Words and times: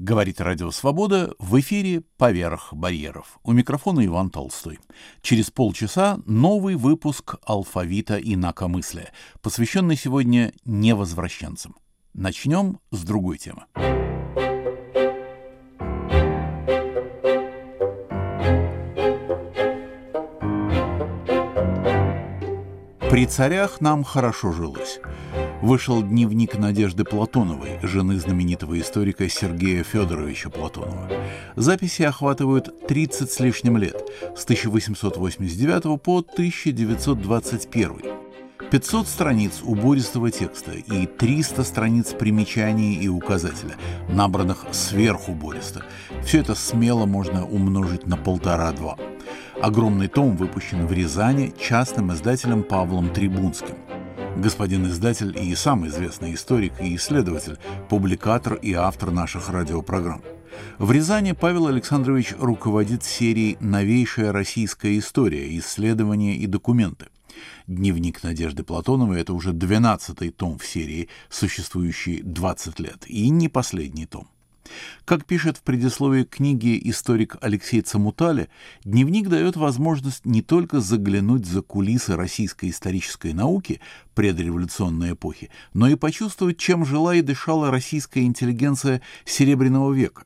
Говорит 0.00 0.40
Радио 0.40 0.70
Свобода 0.70 1.34
в 1.38 1.60
эфире 1.60 2.00
«Поверх 2.16 2.72
барьеров». 2.72 3.38
У 3.44 3.52
микрофона 3.52 4.06
Иван 4.06 4.30
Толстой. 4.30 4.78
Через 5.20 5.50
полчаса 5.50 6.20
новый 6.24 6.76
выпуск 6.76 7.34
«Алфавита 7.44 8.16
инакомыслия», 8.16 9.12
посвященный 9.42 9.96
сегодня 9.96 10.54
невозвращенцам. 10.64 11.76
Начнем 12.14 12.78
с 12.90 13.04
другой 13.04 13.36
темы. 13.36 13.66
При 23.10 23.26
царях 23.26 23.82
нам 23.82 24.02
хорошо 24.04 24.52
жилось. 24.52 24.98
Вышел 25.62 26.02
дневник 26.02 26.56
Надежды 26.56 27.04
Платоновой, 27.04 27.78
жены 27.82 28.18
знаменитого 28.18 28.80
историка 28.80 29.28
Сергея 29.28 29.84
Федоровича 29.84 30.48
Платонова. 30.48 31.08
Записи 31.54 32.02
охватывают 32.02 32.86
30 32.86 33.30
с 33.30 33.40
лишним 33.40 33.76
лет, 33.76 34.02
с 34.34 34.44
1889 34.44 36.00
по 36.00 36.18
1921. 36.18 38.00
500 38.70 39.06
страниц 39.06 39.60
убористого 39.62 40.30
текста 40.30 40.72
и 40.72 41.06
300 41.06 41.64
страниц 41.64 42.14
примечаний 42.18 42.94
и 42.94 43.08
указателя, 43.08 43.76
набранных 44.08 44.64
сверхубористо. 44.70 45.84
Все 46.24 46.40
это 46.40 46.54
смело 46.54 47.04
можно 47.04 47.44
умножить 47.44 48.06
на 48.06 48.16
полтора-два. 48.16 48.96
Огромный 49.60 50.08
том 50.08 50.36
выпущен 50.36 50.86
в 50.86 50.92
Рязани 50.92 51.52
частным 51.60 52.12
издателем 52.12 52.62
Павлом 52.62 53.10
Трибунским. 53.10 53.76
Господин 54.36 54.86
издатель 54.86 55.36
и 55.36 55.54
сам 55.54 55.86
известный 55.86 56.34
историк 56.34 56.72
и 56.80 56.96
исследователь, 56.96 57.58
публикатор 57.88 58.54
и 58.54 58.72
автор 58.72 59.10
наших 59.10 59.50
радиопрограмм. 59.50 60.22
В 60.78 60.90
Рязани 60.92 61.32
Павел 61.32 61.66
Александрович 61.66 62.34
руководит 62.38 63.04
серией 63.04 63.56
«Новейшая 63.60 64.32
российская 64.32 64.98
история. 64.98 65.56
Исследования 65.58 66.36
и 66.36 66.46
документы». 66.46 67.06
Дневник 67.66 68.22
Надежды 68.22 68.62
Платоновой– 68.62 69.20
это 69.22 69.32
уже 69.32 69.52
12-й 69.52 70.30
том 70.30 70.58
в 70.58 70.66
серии, 70.66 71.08
существующий 71.28 72.22
20 72.22 72.80
лет, 72.80 73.04
и 73.06 73.28
не 73.28 73.48
последний 73.48 74.06
том. 74.06 74.28
Как 75.04 75.24
пишет 75.24 75.56
в 75.56 75.62
предисловии 75.62 76.24
книги 76.24 76.80
историк 76.84 77.36
Алексей 77.40 77.80
Цамутали, 77.80 78.48
дневник 78.84 79.28
дает 79.28 79.56
возможность 79.56 80.24
не 80.24 80.42
только 80.42 80.80
заглянуть 80.80 81.46
за 81.46 81.62
кулисы 81.62 82.16
российской 82.16 82.70
исторической 82.70 83.32
науки 83.32 83.80
предреволюционной 84.14 85.12
эпохи, 85.12 85.50
но 85.74 85.88
и 85.88 85.94
почувствовать, 85.94 86.58
чем 86.58 86.84
жила 86.84 87.14
и 87.14 87.22
дышала 87.22 87.70
российская 87.70 88.22
интеллигенция 88.22 89.02
Серебряного 89.24 89.92
века. 89.92 90.24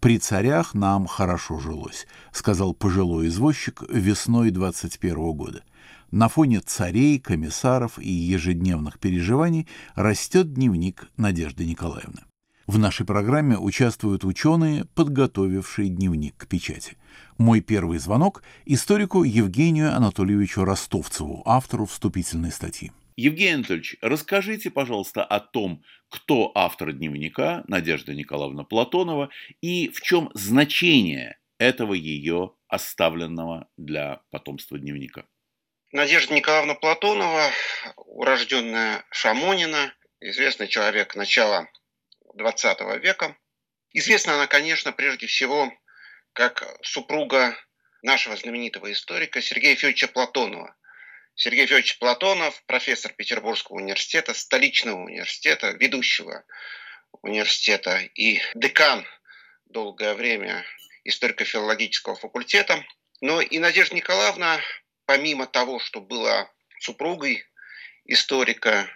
«При 0.00 0.18
царях 0.18 0.74
нам 0.74 1.06
хорошо 1.06 1.58
жилось»,— 1.58 2.06
сказал 2.32 2.72
пожилой 2.72 3.26
извозчик 3.28 3.82
весной 3.88 4.50
21 4.50 5.32
года. 5.32 5.64
На 6.10 6.28
фоне 6.28 6.60
царей, 6.60 7.18
комиссаров 7.18 7.98
и 7.98 8.10
ежедневных 8.10 8.98
переживаний 8.98 9.66
растет 9.94 10.54
дневник 10.54 11.10
Надежды 11.16 11.66
Николаевны. 11.66 12.27
В 12.68 12.76
нашей 12.76 13.06
программе 13.06 13.56
участвуют 13.56 14.24
ученые, 14.24 14.84
подготовившие 14.94 15.88
дневник 15.88 16.36
к 16.36 16.46
печати. 16.46 16.98
Мой 17.38 17.62
первый 17.62 17.98
звонок– 17.98 18.42
историку 18.66 19.24
Евгению 19.24 19.94
Анатольевичу 19.96 20.64
Ростовцеву, 20.64 21.42
автору 21.46 21.86
вступительной 21.86 22.52
статьи. 22.52 22.92
Евгений 23.16 23.54
Анатольевич, 23.54 23.96
расскажите, 24.02 24.68
пожалуйста, 24.68 25.24
о 25.24 25.40
том, 25.40 25.82
кто 26.10 26.52
автор 26.54 26.92
дневника 26.92 27.64
Надежда 27.68 28.12
Николаевна 28.12 28.64
Платонова 28.64 29.30
и 29.62 29.88
в 29.88 30.02
чем 30.02 30.30
значение 30.34 31.38
этого 31.56 31.94
ее 31.94 32.52
оставленного 32.68 33.68
для 33.78 34.20
потомства 34.30 34.78
дневника. 34.78 35.24
Надежда 35.90 36.34
Николаевна 36.34 36.74
Платонова, 36.74 37.44
урожденная 37.96 39.06
Шамонина, 39.10 39.94
известный 40.20 40.68
человек 40.68 41.16
начала 41.16 41.66
XX 42.36 42.98
века. 42.98 43.36
Известна 43.92 44.34
она, 44.34 44.46
конечно, 44.46 44.92
прежде 44.92 45.26
всего 45.26 45.72
как 46.32 46.78
супруга 46.82 47.56
нашего 48.02 48.36
знаменитого 48.36 48.92
историка 48.92 49.40
Сергея 49.40 49.74
Федоровича 49.74 50.08
Платонова. 50.08 50.76
Сергей 51.34 51.66
Федорович 51.66 51.98
Платонов, 51.98 52.62
профессор 52.66 53.12
Петербургского 53.12 53.76
университета, 53.76 54.34
столичного 54.34 55.00
университета, 55.04 55.70
ведущего 55.70 56.44
университета 57.22 57.98
и 58.14 58.40
декан 58.54 59.06
долгое 59.66 60.14
время 60.14 60.64
историко-филологического 61.04 62.16
факультета. 62.16 62.84
Но 63.20 63.40
и 63.40 63.58
Надежда 63.58 63.94
Николаевна, 63.94 64.60
помимо 65.06 65.46
того, 65.46 65.78
что 65.78 66.00
была 66.00 66.50
супругой 66.80 67.44
историка, 68.04 68.90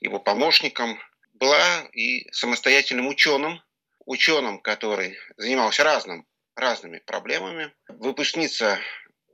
его 0.00 0.20
помощником, 0.20 1.00
была 1.38 1.88
и 1.92 2.30
самостоятельным 2.32 3.08
ученым, 3.08 3.62
ученым, 4.04 4.60
который 4.60 5.18
занимался 5.36 5.84
разным, 5.84 6.26
разными 6.54 6.98
проблемами, 6.98 7.72
выпускница 7.88 8.78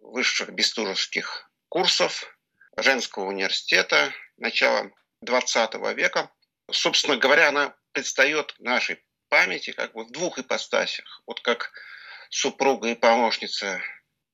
высших 0.01 0.51
бестужевских 0.51 1.51
курсов 1.69 2.37
женского 2.77 3.25
университета 3.25 4.13
начала 4.37 4.91
20 5.23 5.75
века. 5.97 6.31
Собственно 6.71 7.17
говоря, 7.17 7.49
она 7.49 7.75
предстает 7.93 8.55
нашей 8.59 9.03
памяти 9.29 9.73
как 9.73 9.93
бы 9.95 10.05
в 10.05 10.11
двух 10.11 10.39
ипостасях. 10.39 11.23
Вот 11.27 11.41
как 11.41 11.73
супруга 12.31 12.89
и 12.89 12.95
помощница 12.95 13.81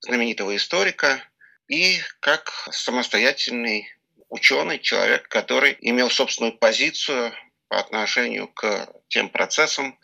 знаменитого 0.01 0.57
историка 0.57 1.23
и 1.69 2.01
как 2.21 2.51
самостоятельный 2.71 3.89
ученый, 4.29 4.79
человек, 4.79 5.29
который 5.29 5.77
имел 5.81 6.11
собственную 6.11 6.57
позицию 6.57 7.33
по 7.71 7.79
отношению 7.79 8.49
к 8.49 8.93
тем 9.09 9.31
процессам, 9.31 9.99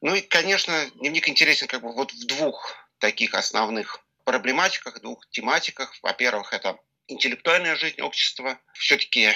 Ну 0.00 0.14
и, 0.14 0.20
конечно, 0.20 0.86
дневник 0.96 1.28
интересен 1.28 1.66
как 1.66 1.82
бы 1.82 1.92
вот 1.92 2.12
в 2.12 2.26
двух 2.26 2.76
таких 2.98 3.34
основных 3.34 4.00
проблематиках, 4.24 5.00
двух 5.00 5.28
тематиках. 5.30 5.94
Во-первых, 6.02 6.52
это 6.52 6.78
интеллектуальная 7.08 7.76
жизнь 7.76 8.00
общества. 8.00 8.58
Все-таки 8.74 9.32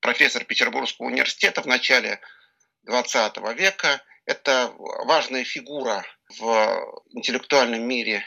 профессор 0.00 0.44
Петербургского 0.44 1.06
университета 1.06 1.62
в 1.62 1.66
начале 1.66 2.20
20 2.84 3.36
века. 3.56 4.02
Это 4.24 4.72
важная 4.76 5.44
фигура 5.44 6.04
в 6.38 7.02
интеллектуальном 7.14 7.82
мире 7.82 8.24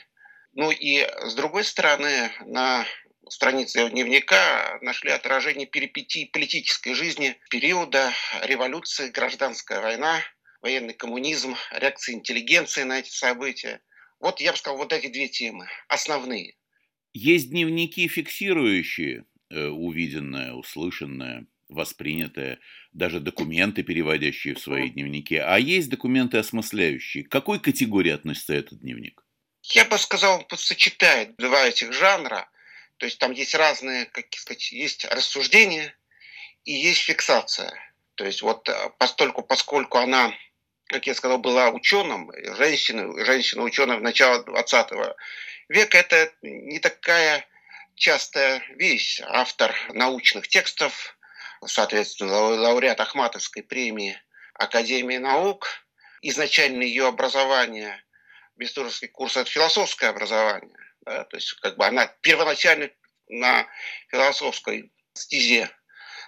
Ну 0.54 0.72
и 0.72 1.08
с 1.22 1.36
другой 1.36 1.64
стороны, 1.64 2.32
на 2.42 2.86
странице 3.30 3.90
дневника 3.90 4.80
нашли 4.82 5.12
отражение 5.12 5.68
перипетий 5.68 6.28
политической 6.28 6.94
жизни 6.94 7.38
периода 7.50 8.12
революции, 8.44 9.10
гражданская 9.10 9.82
война, 9.82 10.20
военный 10.62 10.94
коммунизм, 10.94 11.56
реакция 11.72 12.16
интеллигенции 12.16 12.84
на 12.84 13.00
эти 13.00 13.10
события. 13.10 13.82
Вот 14.20 14.40
я 14.40 14.52
бы 14.52 14.58
сказал, 14.58 14.78
вот 14.78 14.94
эти 14.94 15.08
две 15.08 15.28
темы 15.28 15.68
основные. 15.88 16.56
Есть 17.14 17.50
дневники, 17.50 18.08
фиксирующие 18.08 19.26
э, 19.50 19.68
увиденное, 19.68 20.54
услышанное, 20.54 21.46
воспринятое, 21.72 22.60
даже 22.94 23.20
документы, 23.20 23.84
переводящие 23.84 24.56
в 24.56 24.60
свои 24.60 24.90
дневники, 24.90 25.36
а 25.36 25.58
есть 25.58 25.90
документы 25.90 26.38
осмысляющие. 26.38 27.24
К 27.24 27.32
какой 27.32 27.60
категории 27.60 28.12
относится 28.12 28.54
этот 28.54 28.80
дневник? 28.80 29.24
Я 29.64 29.86
бы 29.86 29.98
сказал, 29.98 30.46
сочетает 30.56 31.36
два 31.38 31.68
этих 31.68 31.94
жанра. 31.94 32.50
То 33.02 33.06
есть 33.06 33.18
там 33.18 33.32
есть 33.32 33.56
разные, 33.56 34.06
как 34.06 34.26
сказать, 34.36 34.72
есть 34.72 35.06
рассуждения 35.06 35.98
и 36.66 36.72
есть 36.72 37.02
фиксация. 37.02 37.74
То 38.14 38.26
есть 38.26 38.44
вот 38.44 38.70
э, 38.70 38.92
постольку, 39.00 39.42
поскольку 39.42 39.98
она, 39.98 40.32
как 40.86 41.08
я 41.08 41.16
сказал, 41.16 41.40
была 41.40 41.72
ученым, 41.72 42.32
женщина, 42.58 43.26
женщина 43.26 43.64
ученая 43.64 43.98
в 43.98 44.04
начале 44.04 44.44
20 44.44 44.90
века, 45.70 45.98
это 45.98 46.32
не 46.44 46.78
такая 46.78 47.44
частая 47.96 48.62
вещь. 48.76 49.20
Автор 49.26 49.76
научных 49.94 50.48
текстов, 50.48 51.18
соответственно, 51.66 52.38
лауреат 52.38 53.00
Ахматовской 53.00 53.64
премии 53.64 54.16
Академии 54.54 55.18
наук. 55.18 55.68
Изначально 56.22 56.84
ее 56.84 57.08
образование, 57.08 58.04
бестужевский 58.58 59.08
курс, 59.08 59.38
это 59.38 59.50
философское 59.50 60.10
образование. 60.10 60.78
Да, 61.02 61.24
то 61.26 61.38
есть 61.38 61.54
как 61.54 61.78
бы 61.78 61.86
она 61.86 62.08
первоначально 62.22 62.90
на 63.28 63.68
философской 64.10 64.92
стезе 65.14 65.70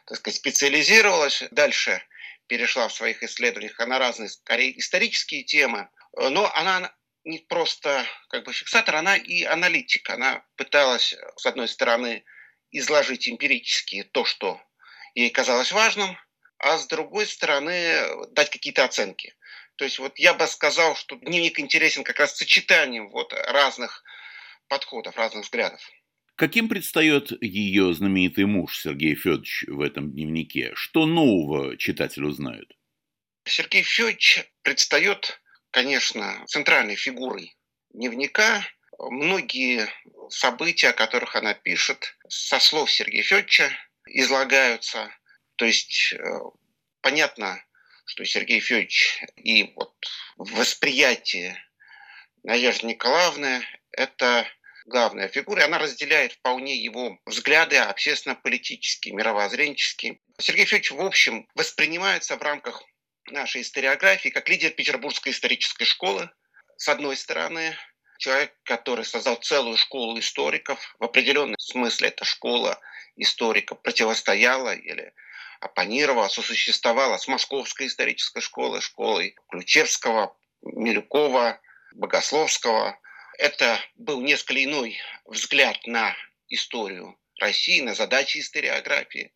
так 0.05 0.17
сказать, 0.17 0.37
специализировалась, 0.37 1.43
дальше 1.51 2.01
перешла 2.47 2.87
в 2.87 2.93
своих 2.93 3.23
исследованиях 3.23 3.77
на 3.79 3.99
разные, 3.99 4.29
скорее, 4.29 4.77
исторические 4.77 5.43
темы, 5.43 5.89
но 6.15 6.51
она 6.55 6.93
не 7.23 7.39
просто 7.39 8.05
как 8.29 8.43
бы 8.43 8.53
фиксатор, 8.53 8.95
она 8.95 9.15
и 9.15 9.43
аналитик. 9.43 10.09
Она 10.09 10.43
пыталась, 10.57 11.15
с 11.37 11.45
одной 11.45 11.67
стороны, 11.67 12.25
изложить 12.71 13.29
эмпирически 13.29 14.03
то, 14.03 14.25
что 14.25 14.61
ей 15.15 15.29
казалось 15.29 15.71
важным, 15.71 16.17
а 16.57 16.77
с 16.77 16.87
другой 16.87 17.25
стороны 17.27 18.27
дать 18.31 18.49
какие-то 18.49 18.83
оценки. 18.83 19.35
То 19.75 19.85
есть 19.85 19.99
вот 19.99 20.19
я 20.19 20.33
бы 20.33 20.45
сказал, 20.47 20.95
что 20.95 21.15
дневник 21.15 21.59
интересен 21.59 22.03
как 22.03 22.19
раз 22.19 22.35
сочетанием 22.35 23.09
вот 23.09 23.33
разных 23.33 24.03
подходов, 24.67 25.15
разных 25.17 25.45
взглядов. 25.45 25.81
Каким 26.35 26.67
предстает 26.67 27.31
ее 27.43 27.93
знаменитый 27.93 28.45
муж 28.45 28.79
Сергей 28.79 29.15
Федорович 29.15 29.65
в 29.67 29.81
этом 29.81 30.11
дневнике? 30.11 30.71
Что 30.73 31.05
нового 31.05 31.77
читатель 31.77 32.25
узнает? 32.25 32.71
Сергей 33.45 33.83
Федорович 33.83 34.43
предстает, 34.63 35.39
конечно, 35.69 36.43
центральной 36.47 36.95
фигурой 36.95 37.55
дневника. 37.91 38.65
Многие 38.97 39.87
события, 40.29 40.89
о 40.89 40.93
которых 40.93 41.35
она 41.35 41.53
пишет, 41.53 42.17
со 42.27 42.59
слов 42.59 42.91
Сергея 42.91 43.21
Федоровича 43.21 43.69
излагаются. 44.07 45.11
То 45.55 45.65
есть 45.65 46.13
э, 46.13 46.39
понятно, 47.01 47.63
что 48.05 48.25
Сергей 48.25 48.59
Федорович 48.59 49.21
и 49.35 49.71
вот 49.75 49.93
восприятие 50.37 51.63
Надежды 52.43 52.87
Николаевны– 52.87 53.63
это 53.93 54.47
главная 54.85 55.27
фигура, 55.29 55.61
и 55.61 55.65
она 55.65 55.77
разделяет 55.77 56.33
вполне 56.33 56.75
его 56.75 57.17
взгляды 57.25 57.77
общественно-политические, 57.77 59.13
мировоззренческие. 59.13 60.19
Сергей 60.39 60.65
Федорович, 60.65 60.91
в 60.91 61.01
общем, 61.01 61.47
воспринимается 61.55 62.35
в 62.37 62.41
рамках 62.41 62.83
нашей 63.27 63.61
историографии 63.61 64.29
как 64.29 64.49
лидер 64.49 64.71
Петербургской 64.71 65.31
исторической 65.31 65.85
школы. 65.85 66.29
С 66.75 66.89
одной 66.89 67.15
стороны, 67.15 67.77
человек, 68.17 68.53
который 68.63 69.05
создал 69.05 69.35
целую 69.35 69.77
школу 69.77 70.19
историков. 70.19 70.95
В 70.99 71.03
определенном 71.03 71.57
смысле 71.59 72.09
эта 72.09 72.25
школа 72.25 72.79
историков 73.15 73.81
противостояла 73.81 74.75
или 74.75 75.13
оппонировала, 75.61 76.27
сосуществовала 76.27 77.17
с 77.17 77.27
Московской 77.27 77.87
исторической 77.87 78.41
школой, 78.41 78.81
школой 78.81 79.35
Ключевского, 79.49 80.35
Милюкова, 80.61 81.59
Богословского. 81.93 82.99
Это 83.37 83.79
был 83.95 84.21
несколько 84.21 84.63
иной 84.63 84.99
взгляд 85.25 85.77
на 85.87 86.15
историю 86.49 87.17
России, 87.39 87.81
на 87.81 87.95
задачи 87.95 88.39
историографии. 88.39 89.33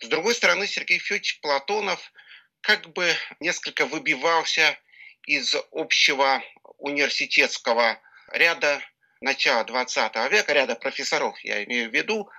С 0.00 0.06
другой 0.06 0.34
стороны, 0.34 0.66
Сергей 0.66 0.98
Федорович 0.98 1.40
Платонов 1.40 2.12
как 2.60 2.88
бы 2.92 3.14
несколько 3.40 3.86
выбивался 3.86 4.78
из 5.26 5.54
общего 5.72 6.42
университетского 6.78 8.00
ряда 8.32 8.82
начала 9.20 9.64
20 9.64 10.14
века, 10.30 10.52
ряда 10.52 10.74
профессоров, 10.76 11.38
я 11.40 11.64
имею 11.64 11.90
в 11.90 11.94
виду, 11.94 12.30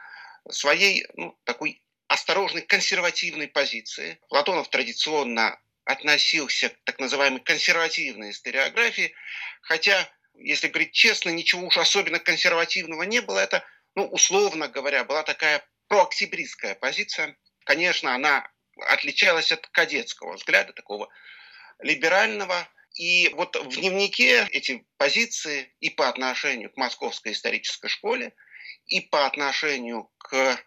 своей 0.50 1.06
ну, 1.16 1.38
такой 1.44 1.82
осторожной 2.08 2.64
консервативной 2.64 3.48
позиции. 3.48 4.20
Платонов 4.30 4.70
традиционно 4.70 5.60
относился 5.86 6.70
к 6.70 6.78
так 6.84 7.00
называемой 7.00 7.42
консервативной 7.42 8.32
историографии, 8.32 9.14
хотя, 9.62 10.10
если 10.42 10.68
говорить 10.68 10.94
честно, 10.94 11.30
ничего 11.30 11.68
уж 11.68 11.78
особенно 11.78 12.20
консервативного 12.20 13.04
не 13.04 13.22
было. 13.22 13.40
Это, 13.40 13.64
ну, 13.96 14.06
условно 14.08 14.68
говоря, 14.68 15.04
была 15.04 15.24
такая 15.24 15.66
прооктябристская 15.88 16.76
позиция. 16.76 17.38
Конечно, 17.66 18.14
она 18.14 18.50
отличалась 18.88 19.52
от 19.52 19.68
кадетского 19.68 20.34
взгляда, 20.34 20.74
такого 20.74 21.10
либерального, 21.80 22.68
и 22.96 23.30
вот 23.34 23.56
в 23.56 23.76
дневнике 23.76 24.48
эти 24.52 24.86
позиции 24.98 25.74
и 25.80 25.90
по 25.90 26.10
отношению 26.10 26.72
к 26.72 26.78
Московской 26.78 27.34
исторической 27.34 27.88
школе, 27.88 28.34
и 28.88 29.02
по 29.02 29.26
отношению 29.26 30.10
к 30.18 30.60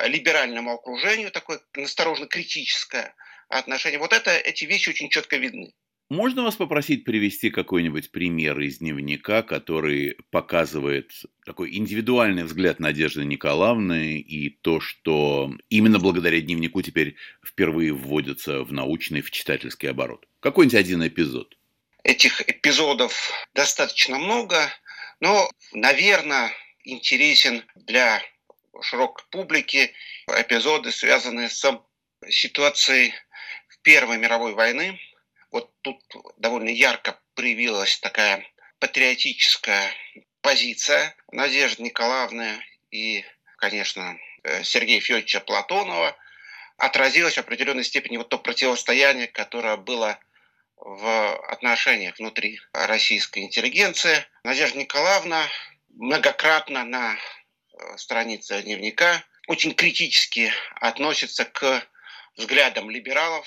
либеральному 0.00 0.74
окружению, 0.74 1.30
такое 1.30 1.60
насторожно 1.74 2.26
критическое 2.26 3.14
отношение, 3.48 3.98
вот 3.98 4.12
это, 4.12 4.30
эти 4.30 4.64
вещи 4.64 4.90
очень 4.90 5.10
четко 5.10 5.36
видны. 5.36 5.74
Можно 6.08 6.44
вас 6.44 6.54
попросить 6.54 7.04
привести 7.04 7.50
какой-нибудь 7.50 8.12
пример 8.12 8.60
из 8.60 8.78
дневника, 8.78 9.42
который 9.42 10.16
показывает 10.30 11.10
такой 11.44 11.74
индивидуальный 11.76 12.44
взгляд 12.44 12.78
Надежды 12.78 13.24
Николаевны 13.24 14.20
и 14.20 14.50
то, 14.50 14.78
что 14.78 15.50
именно 15.68 15.98
благодаря 15.98 16.40
дневнику 16.40 16.80
теперь 16.82 17.16
впервые 17.44 17.92
вводится 17.92 18.62
в 18.62 18.72
научный, 18.72 19.20
в 19.20 19.32
читательский 19.32 19.88
оборот? 19.88 20.28
Какой-нибудь 20.38 20.78
один 20.78 21.04
эпизод. 21.04 21.58
Этих 22.04 22.40
эпизодов 22.48 23.32
достаточно 23.52 24.16
много, 24.16 24.70
но, 25.18 25.50
наверное, 25.72 26.52
интересен 26.84 27.64
для 27.74 28.22
широкой 28.80 29.24
публики 29.30 29.90
эпизоды, 30.28 30.92
связанные 30.92 31.48
с 31.48 31.68
ситуацией 32.28 33.12
в 33.68 33.80
Первой 33.82 34.18
мировой 34.18 34.54
войны, 34.54 35.00
вот 35.56 35.72
тут 35.80 35.98
довольно 36.36 36.68
ярко 36.68 37.18
проявилась 37.34 37.98
такая 38.00 38.46
патриотическая 38.78 39.90
позиция 40.42 41.16
Надежды 41.32 41.82
Николаевны 41.82 42.62
и, 42.90 43.24
конечно, 43.56 44.18
э, 44.42 44.62
Сергея 44.64 45.00
Федоровича 45.00 45.40
Платонова 45.40 46.14
отразилось 46.76 47.36
в 47.36 47.40
определенной 47.40 47.84
степени 47.84 48.18
вот 48.18 48.28
то 48.28 48.38
противостояние, 48.38 49.28
которое 49.28 49.78
было 49.78 50.18
в 50.76 51.36
отношениях 51.46 52.18
внутри 52.18 52.60
российской 52.72 53.38
интеллигенции. 53.38 54.26
Надежда 54.44 54.78
Николаевна 54.78 55.48
многократно 55.88 56.84
на 56.84 57.14
э, 57.14 57.96
странице 57.96 58.60
дневника 58.60 59.24
очень 59.48 59.72
критически 59.74 60.52
относится 60.82 61.46
к 61.46 61.82
взглядам 62.36 62.90
либералов, 62.90 63.46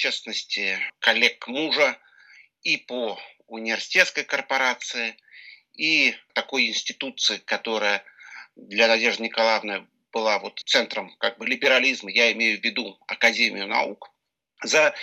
частности, 0.00 0.78
коллег 0.98 1.46
мужа 1.46 1.98
и 2.62 2.76
по 2.76 3.20
университетской 3.46 4.24
корпорации, 4.24 5.16
и 5.74 6.14
такой 6.34 6.68
институции, 6.68 7.38
которая 7.38 8.04
для 8.56 8.88
Надежды 8.88 9.24
Николаевны 9.24 9.86
была 10.12 10.38
вот 10.38 10.60
центром 10.66 11.14
как 11.18 11.38
бы 11.38 11.46
либерализма, 11.46 12.10
я 12.10 12.32
имею 12.32 12.60
в 12.60 12.64
виду 12.64 12.98
Академию 13.06 13.68
наук, 13.68 14.10
за 14.62 14.94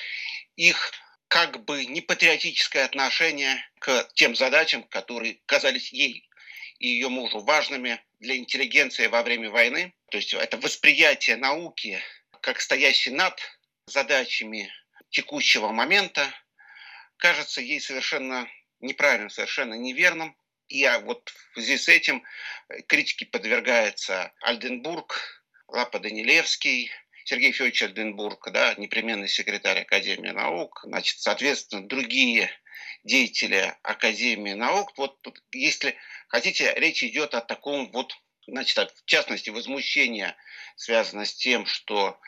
их 0.55 0.91
как 1.27 1.63
бы 1.65 1.85
непатриотическое 1.85 2.85
отношение 2.85 3.63
к 3.79 4.09
тем 4.15 4.35
задачам, 4.35 4.83
которые 4.83 5.39
казались 5.45 5.93
ей 5.93 6.27
и 6.79 6.87
ее 6.89 7.09
мужу 7.09 7.39
важными 7.39 8.01
для 8.19 8.37
интеллигенции 8.37 9.07
во 9.07 9.23
время 9.23 9.49
войны. 9.49 9.93
То 10.09 10.17
есть 10.17 10.33
это 10.33 10.57
восприятие 10.57 11.37
науки 11.37 11.99
как 12.41 12.61
стоящей 12.61 13.11
над 13.11 13.39
задачами 13.87 14.71
текущего 15.09 15.69
момента 15.69 16.27
кажется 17.17 17.61
ей 17.61 17.79
совершенно 17.79 18.47
неправильным, 18.79 19.29
совершенно 19.29 19.73
неверным. 19.73 20.37
И 20.67 20.87
вот 21.03 21.29
в 21.29 21.53
связи 21.53 21.77
с 21.77 21.87
этим 21.87 22.23
критике 22.87 23.25
подвергается 23.25 24.33
Альденбург, 24.41 25.43
Лапа 25.67 25.99
Данилевский, 25.99 26.91
Сергей 27.23 27.51
Федорович 27.51 27.83
Альденбург, 27.83 28.51
да, 28.51 28.73
непременный 28.75 29.27
секретарь 29.27 29.81
Академии 29.81 30.29
наук, 30.29 30.81
значит, 30.83 31.19
соответственно, 31.19 31.87
другие 31.87 32.49
деятели 33.03 33.75
Академии 33.83 34.53
наук. 34.53 34.93
Вот 34.97 35.21
тут, 35.21 35.41
если 35.51 35.97
хотите, 36.29 36.73
речь 36.75 37.03
идет 37.03 37.33
о 37.33 37.41
таком 37.41 37.91
вот, 37.91 38.13
значит, 38.47 38.77
в 38.77 39.05
частности, 39.05 39.49
возмущение 39.49 40.35
связано 40.75 41.25
с 41.25 41.33
тем, 41.33 41.65
что 41.65 42.19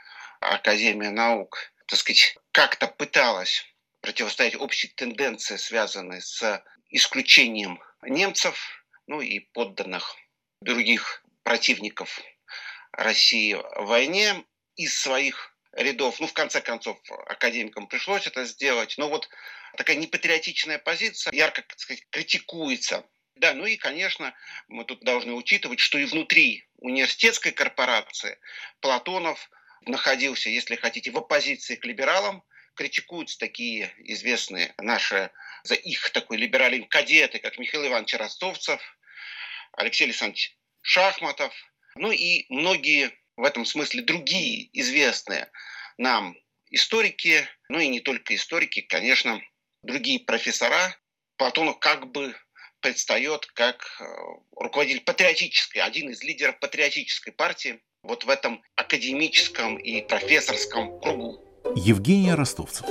Академия 0.42 1.12
наук, 1.12 1.72
так 1.90 1.98
сказать, 1.98 2.38
как-то 2.52 2.88
пыталась 2.88 3.66
противостоять 4.02 4.56
общей 4.56 4.88
тенденции, 4.90 5.58
связанной 5.58 6.22
с 6.22 6.64
исключением 6.90 7.82
немцев, 8.04 8.86
ну 9.08 9.22
и 9.22 9.40
подданных 9.40 10.16
других 10.62 11.24
противников 11.44 12.22
России 12.92 13.54
в 13.54 13.86
войне 13.86 14.46
из 14.76 15.00
своих 15.00 15.56
рядов. 15.74 16.20
Ну, 16.20 16.28
в 16.28 16.34
конце 16.34 16.62
концов, 16.62 17.00
академикам 17.26 17.88
пришлось 17.88 18.28
это 18.28 18.46
сделать. 18.46 18.96
Но 18.98 19.10
вот 19.10 19.28
такая 19.76 19.96
непатриотичная 19.96 20.78
позиция 20.78 21.34
ярко, 21.34 21.64
так 21.64 21.80
сказать, 21.80 22.06
критикуется. 22.12 23.04
Да, 23.36 23.54
ну 23.54 23.66
и, 23.66 23.78
конечно, 23.78 24.36
мы 24.68 24.86
тут 24.86 25.00
должны 25.02 25.34
учитывать, 25.34 25.80
что 25.80 25.98
и 25.98 26.06
внутри 26.06 26.68
университетской 26.78 27.52
корпорации 27.52 28.38
Платонов 28.82 29.50
находился, 29.86 30.50
если 30.50 30.76
хотите, 30.76 31.12
в 31.12 31.18
оппозиции 31.18 31.76
к 31.76 31.86
либералам, 31.86 32.44
критикуются 32.76 33.38
такие 33.38 33.94
известные 34.00 34.74
наши 34.78 35.32
за 35.64 35.76
их 35.76 36.10
такой 36.12 36.38
либерализм 36.38 36.88
кадеты, 36.88 37.40
как 37.40 37.58
Михаил 37.58 37.88
Иванович 37.88 38.14
Ростовцев, 38.16 38.82
Алексей 39.74 40.06
Александрович 40.06 40.58
Шахматов, 40.82 41.54
ну 41.96 42.12
и 42.12 42.46
многие 42.50 43.12
в 43.36 43.44
этом 43.44 43.66
смысле 43.66 44.04
другие 44.04 44.70
известные 44.80 45.52
нам 45.98 46.38
историки, 46.70 47.48
ну 47.68 47.80
и 47.80 47.88
не 47.88 48.00
только 48.00 48.36
историки, 48.36 48.82
конечно, 48.82 49.42
другие 49.84 50.20
профессора. 50.20 50.98
Платонов 51.38 51.80
как 51.80 52.12
бы 52.12 52.36
предстает 52.82 53.46
как 53.48 53.86
э, 54.00 54.04
руководитель 54.56 55.02
патриотической, 55.02 55.82
один 55.82 56.10
из 56.10 56.24
лидеров 56.24 56.60
патриотической 56.60 57.34
партии 57.34 57.82
вот 58.04 58.24
в 58.24 58.30
этом 58.30 58.62
академическом 58.76 59.78
и 59.78 60.02
профессорском 60.02 61.00
кругу. 61.00 61.38
Евгений 61.76 62.34
Ростовцев. 62.34 62.86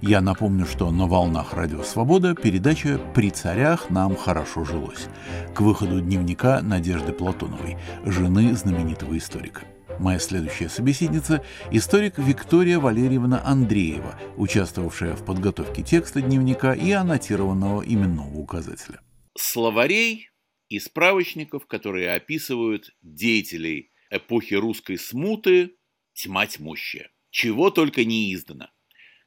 Я 0.00 0.22
напомню, 0.22 0.64
что 0.64 0.90
на 0.90 1.06
волнах 1.06 1.52
Радио 1.52 1.82
Свобода 1.82 2.34
передача 2.34 2.98
«При 3.14 3.30
царях 3.30 3.90
нам 3.90 4.16
хорошо 4.16 4.64
жилось» 4.64 5.06
к 5.54 5.60
выходу 5.60 6.00
дневника 6.00 6.62
Надежды 6.62 7.12
Платоновой, 7.12 7.76
жены 8.06 8.54
знаменитого 8.54 9.18
историка. 9.18 9.64
Моя 9.98 10.20
следующая 10.20 10.68
собеседница– 10.68 11.44
историк 11.72 12.18
Виктория 12.18 12.78
Валерьевна 12.78 13.42
Андреева, 13.44 14.16
участвовавшая 14.36 15.16
в 15.16 15.24
подготовке 15.24 15.82
текста 15.82 16.20
дневника 16.20 16.72
и 16.72 16.92
аннотированного 16.92 17.82
именного 17.82 18.36
указателя. 18.38 19.00
Словарей 19.36 20.30
и 20.68 20.78
справочников, 20.78 21.66
которые 21.66 22.14
описывают 22.14 22.94
деятелей 23.02 23.90
эпохи 24.10 24.54
русской 24.54 24.98
смуты, 24.98 25.74
тьма 26.14 26.46
тьмущая. 26.46 27.10
Чего 27.30 27.70
только 27.70 28.04
не 28.04 28.32
издано. 28.32 28.68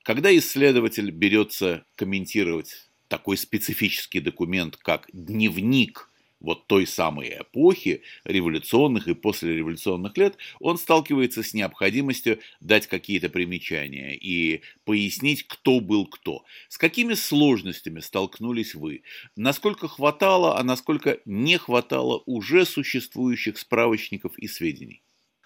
Когда 0.03 0.35
исследователь 0.35 1.11
берется 1.11 1.85
комментировать 1.95 2.89
такой 3.09 3.35
специфический 3.35 4.21
документ, 4.21 4.77
как 4.77 5.09
дневник 5.11 6.10
вот 6.41 6.67
той 6.67 6.85
самой 6.85 7.37
эпохи, 7.39 8.03
революционных 8.25 9.07
и 9.07 9.13
послереволюционных 9.13 10.17
лет, 10.17 10.37
он 10.59 10.77
сталкивается 10.77 11.43
с 11.43 11.53
необходимостью 11.53 12.39
дать 12.59 12.87
какие-то 12.87 13.29
примечания 13.29 14.11
и 14.13 14.63
пояснить, 14.83 15.47
кто 15.47 15.79
был 15.79 16.07
кто. 16.07 16.43
С 16.67 16.77
какими 16.77 17.13
сложностями 17.13 17.99
столкнулись 17.99 18.75
вы? 18.75 19.03
Насколько 19.35 19.87
хватало, 19.87 20.57
а 20.57 20.63
насколько 20.63 21.19
не 21.25 21.57
хватало 21.57 22.23
уже 22.25 22.65
существующих 22.65 23.57
справочников 23.57 24.37
и 24.37 24.47
сведений? 24.47 25.03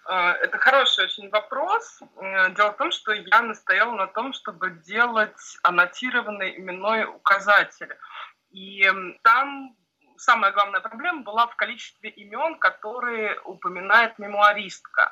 Э, 0.07 0.31
это 0.31 0.57
хороший 0.57 1.05
очень 1.05 1.29
вопрос. 1.29 1.99
Дело 2.55 2.71
в 2.71 2.77
том, 2.77 2.91
что 2.91 3.11
я 3.11 3.41
настояла 3.41 3.95
на 3.95 4.07
том, 4.07 4.33
чтобы 4.33 4.81
делать 4.85 5.57
аннотированный 5.63 6.57
именной 6.57 7.05
указатель. 7.05 7.95
И 8.51 8.89
там 9.23 9.75
самая 10.17 10.51
главная 10.51 10.81
проблема 10.81 11.21
была 11.21 11.47
в 11.47 11.55
количестве 11.55 12.09
имен, 12.09 12.57
которые 12.59 13.39
упоминает 13.41 14.17
мемуаристка. 14.19 15.11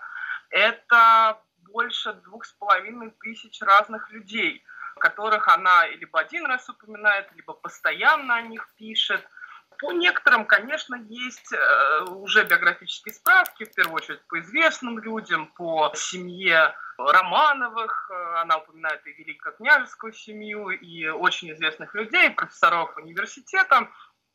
Это 0.49 1.39
больше 1.69 2.13
двух 2.13 2.45
с 2.45 2.51
половиной 2.53 3.11
тысяч 3.21 3.61
разных 3.61 4.11
людей, 4.11 4.63
которых 4.99 5.47
она 5.47 5.87
либо 5.87 6.19
один 6.19 6.45
раз 6.45 6.69
упоминает, 6.69 7.31
либо 7.33 7.53
постоянно 7.53 8.35
о 8.35 8.41
них 8.41 8.67
пишет– 8.77 9.25
по 9.79 9.91
некоторым, 9.91 10.45
конечно, 10.45 10.95
есть 10.95 11.51
э, 11.53 12.03
уже 12.05 12.45
биографические 12.45 13.13
справки, 13.13 13.65
в 13.65 13.73
первую 13.73 13.95
очередь 13.95 14.21
по 14.27 14.39
известным 14.39 14.99
людям, 14.99 15.47
по 15.47 15.91
семье 15.95 16.73
Романовых, 16.97 18.09
э, 18.09 18.35
она 18.41 18.57
упоминает 18.57 19.05
и 19.05 19.13
великокняжескую 19.13 20.13
семью, 20.13 20.69
и 20.69 21.07
очень 21.07 21.51
известных 21.51 21.93
людей, 21.95 22.29
профессоров 22.29 22.95
университета, 22.97 23.89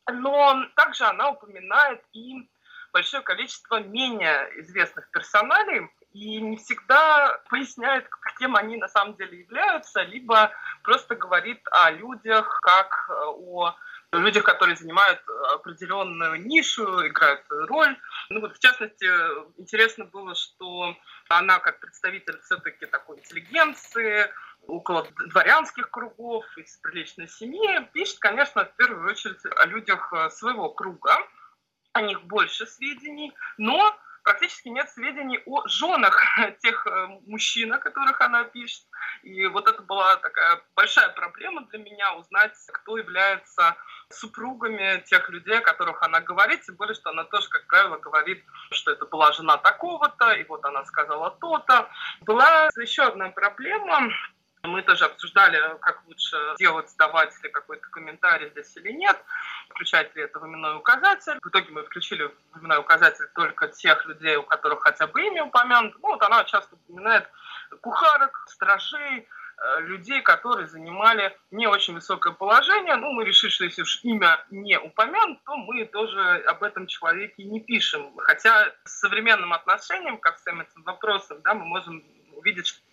но 0.07 0.65
также 0.75 1.05
она 1.05 1.29
упоминает 1.29 2.03
и 2.13 2.49
большое 2.91 3.23
количество 3.23 3.79
менее 3.79 4.49
известных 4.61 5.09
персоналей, 5.11 5.89
и 6.11 6.41
не 6.41 6.57
всегда 6.57 7.39
поясняет, 7.49 8.07
кем 8.39 8.55
они 8.55 8.77
на 8.77 8.87
самом 8.87 9.15
деле 9.15 9.41
являются, 9.41 10.01
либо 10.01 10.51
просто 10.83 11.15
говорит 11.15 11.61
о 11.71 11.91
людях 11.91 12.59
как 12.61 13.09
о 13.31 13.75
людях, 14.11 14.43
которые 14.43 14.75
занимают 14.75 15.21
определенную 15.53 16.43
нишу, 16.43 17.05
играют 17.05 17.45
роль. 17.49 17.95
Ну 18.29 18.41
вот, 18.41 18.55
в 18.55 18.59
частности, 18.59 19.05
интересно 19.59 20.05
было, 20.05 20.33
что 20.33 20.95
она 21.27 21.59
как 21.59 21.79
представитель 21.79 22.39
все-таки 22.41 22.87
такой 22.87 23.19
интеллигенции, 23.19 24.31
около 24.69 25.07
дворянских 25.27 25.89
кругов, 25.89 26.45
из 26.57 26.77
приличной 26.77 27.27
семьи, 27.27 27.87
пишет, 27.93 28.19
конечно, 28.19 28.65
в 28.65 28.75
первую 28.75 29.09
очередь 29.09 29.43
о 29.45 29.65
людях 29.65 30.13
своего 30.31 30.69
круга, 30.69 31.17
о 31.93 32.01
них 32.01 32.23
больше 32.23 32.65
сведений, 32.65 33.33
но 33.57 33.97
практически 34.23 34.69
нет 34.69 34.89
сведений 34.89 35.41
о 35.45 35.67
женах 35.67 36.21
тех 36.61 36.85
э, 36.85 37.07
мужчин, 37.25 37.73
о 37.73 37.79
которых 37.79 38.21
она 38.21 38.43
пишет. 38.43 38.83
И 39.23 39.47
вот 39.47 39.67
это 39.67 39.81
была 39.81 40.17
такая 40.17 40.61
большая 40.75 41.09
проблема 41.09 41.65
для 41.67 41.79
меня, 41.79 42.15
узнать, 42.15 42.53
кто 42.71 42.97
является 42.97 43.75
супругами 44.09 45.03
тех 45.07 45.29
людей, 45.29 45.57
о 45.57 45.61
которых 45.61 46.01
она 46.03 46.19
говорит, 46.19 46.61
тем 46.61 46.75
более, 46.75 46.95
что 46.95 47.09
она 47.09 47.23
тоже, 47.23 47.49
как 47.49 47.65
правило, 47.67 47.97
говорит, 47.97 48.43
что 48.71 48.91
это 48.91 49.05
была 49.05 49.31
жена 49.31 49.57
такого-то, 49.57 50.31
и 50.33 50.43
вот 50.45 50.63
она 50.65 50.85
сказала 50.85 51.31
то-то. 51.31 51.89
Была 52.21 52.69
еще 52.77 53.03
одна 53.03 53.29
проблема, 53.29 54.11
мы 54.63 54.81
тоже 54.81 55.05
обсуждали, 55.05 55.77
как 55.79 56.03
лучше 56.07 56.37
делать, 56.57 56.93
давать 56.97 57.33
ли 57.43 57.49
какой-то 57.49 57.87
комментарий 57.89 58.49
здесь 58.49 58.75
или 58.77 58.91
нет, 58.91 59.17
включать 59.69 60.13
ли 60.15 60.23
это 60.23 60.39
в 60.39 60.45
именной 60.45 60.77
указатель. 60.77 61.39
В 61.41 61.47
итоге 61.47 61.71
мы 61.71 61.83
включили 61.83 62.23
в 62.53 62.59
именной 62.59 62.79
указатель 62.79 63.27
только 63.35 63.69
тех 63.69 64.05
людей, 64.05 64.35
у 64.35 64.43
которых 64.43 64.81
хотя 64.81 65.07
бы 65.07 65.21
имя 65.21 65.45
упомянуто. 65.45 65.97
Ну, 66.01 66.09
вот 66.09 66.21
она 66.21 66.43
часто 66.43 66.75
упоминает 66.75 67.29
кухарок, 67.81 68.43
стражей, 68.47 69.27
э, 69.57 69.81
людей, 69.81 70.21
которые 70.21 70.67
занимали 70.67 71.37
не 71.51 71.67
очень 71.67 71.93
высокое 71.93 72.33
положение. 72.33 72.95
Ну, 72.95 73.13
мы 73.13 73.23
решили, 73.23 73.51
что 73.51 73.63
если 73.63 73.83
уж 73.83 74.03
имя 74.03 74.43
не 74.49 74.77
упомянуто, 74.77 75.41
то 75.45 75.55
мы 75.55 75.85
тоже 75.85 76.43
об 76.47 76.63
этом 76.63 76.87
человеке 76.87 77.43
не 77.43 77.61
пишем. 77.61 78.13
Хотя 78.17 78.73
с 78.83 78.99
современным 78.99 79.53
отношением 79.53 80.17
ко 80.17 80.33
всем 80.33 80.59
этим 80.59 80.83
вопросам, 80.83 81.41
да, 81.43 81.53
мы 81.53 81.65
можем 81.65 82.03
увидеть, 82.33 82.67
что 82.67 82.88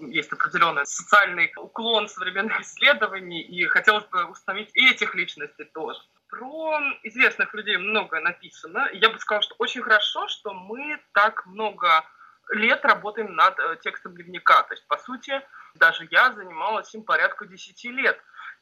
есть 0.00 0.32
определенный 0.32 0.86
социальный 0.86 1.52
уклон 1.56 2.08
современных 2.08 2.60
исследований, 2.60 3.40
и 3.42 3.64
хотелось 3.66 4.04
бы 4.06 4.24
установить 4.26 4.70
и 4.74 4.90
этих 4.90 5.14
личностей 5.14 5.64
тоже. 5.64 6.00
Про 6.28 6.78
известных 7.02 7.54
людей 7.54 7.76
много 7.76 8.20
написано. 8.20 8.88
Я 8.92 9.10
бы 9.10 9.18
сказала, 9.18 9.42
что 9.42 9.54
очень 9.58 9.82
хорошо, 9.82 10.28
что 10.28 10.52
мы 10.52 11.00
так 11.12 11.46
много 11.46 12.04
лет 12.50 12.84
работаем 12.84 13.34
над 13.34 13.58
э, 13.58 13.76
текстом 13.82 14.14
дневника. 14.14 14.62
То 14.62 14.74
есть, 14.74 14.86
по 14.86 14.98
сути, 14.98 15.42
даже 15.74 16.06
я 16.10 16.32
занималась 16.32 16.94
им 16.94 17.02
порядка 17.02 17.46
10 17.46 17.84
лет. 17.84 18.18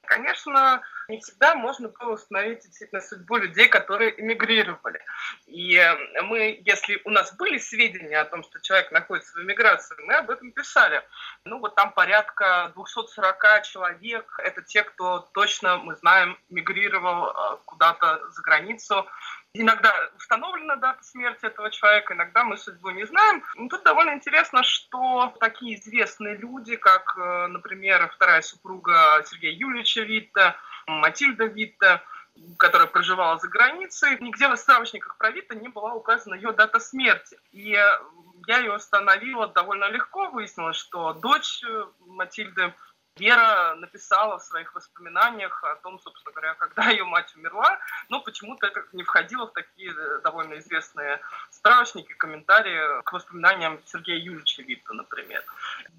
Конечно, 0.06 0.82
не 1.08 1.20
всегда 1.20 1.54
можно 1.54 1.88
было 1.88 2.12
установить 2.12 2.60
действительно 2.60 3.00
судьбу 3.00 3.36
людей, 3.36 3.68
которые 3.68 4.20
эмигрировали. 4.20 5.00
И 5.46 5.80
мы, 6.22 6.60
если 6.64 7.00
у 7.04 7.10
нас 7.10 7.34
были 7.36 7.58
сведения 7.58 8.18
о 8.18 8.24
том, 8.24 8.42
что 8.42 8.60
человек 8.60 8.90
находится 8.90 9.34
в 9.34 9.42
эмиграции, 9.42 9.96
мы 10.04 10.14
об 10.14 10.30
этом 10.30 10.50
писали. 10.52 11.02
Ну 11.44 11.58
вот 11.58 11.74
там 11.74 11.92
порядка 11.92 12.72
240 12.74 13.62
человек. 13.62 14.34
Это 14.38 14.62
те, 14.62 14.82
кто 14.82 15.20
точно, 15.32 15.78
мы 15.78 15.94
знаем, 15.96 16.38
мигрировал 16.50 17.28
э, 17.28 17.56
куда-то 17.64 18.20
за 18.30 18.42
границу. 18.42 19.06
Иногда 19.58 19.92
установлена 20.16 20.76
дата 20.76 21.02
смерти 21.02 21.46
этого 21.46 21.70
человека, 21.70 22.14
иногда 22.14 22.44
мы 22.44 22.56
судьбу 22.56 22.90
не 22.90 23.04
знаем. 23.06 23.42
Но 23.54 23.68
тут 23.68 23.82
довольно 23.84 24.12
интересно, 24.12 24.62
что 24.62 25.34
такие 25.40 25.76
известные 25.76 26.36
люди, 26.36 26.76
как, 26.76 27.16
э, 27.16 27.46
например, 27.46 28.08
вторая 28.14 28.42
супруга 28.42 29.22
Сергея 29.24 29.52
Юрьевича 29.52 30.02
Витта, 30.02 30.56
Матильда 30.86 31.46
Витта, 31.46 32.02
которая 32.58 32.86
проживала 32.86 33.38
за 33.38 33.48
границей, 33.48 34.18
нигде 34.20 34.48
в 34.48 34.56
справочниках 34.56 35.16
про 35.16 35.30
Витта 35.30 35.54
не 35.54 35.68
была 35.68 35.94
указана 35.94 36.34
ее 36.34 36.52
дата 36.52 36.78
смерти. 36.78 37.38
И 37.52 37.70
я 38.46 38.58
ее 38.58 38.74
установила 38.74 39.48
довольно 39.48 39.88
легко, 39.88 40.30
выяснилось, 40.30 40.76
что 40.76 41.14
дочь 41.14 41.62
Матильды 42.00 42.74
Вера 43.16 43.74
написала 43.76 44.38
в 44.38 44.42
своих 44.42 44.74
воспоминаниях 44.74 45.64
о 45.64 45.76
том, 45.76 45.98
собственно 46.00 46.32
говоря, 46.32 46.54
когда 46.58 46.90
ее 46.90 47.04
мать 47.04 47.34
умерла, 47.34 47.78
но 48.10 48.20
почему-то 48.20 48.66
это 48.66 48.84
не 48.92 49.02
входило 49.04 49.46
в 49.46 49.52
такие 49.52 49.90
э, 49.90 50.20
довольно 50.22 50.58
известные 50.58 51.20
справочники, 51.50 52.12
комментарии 52.12 53.02
к 53.02 53.12
воспоминаниям 53.12 53.80
Сергея 53.86 54.18
Юрьевича 54.18 54.62
Витта, 54.62 54.92
например. 54.92 55.42